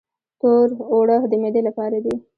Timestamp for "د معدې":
1.31-1.61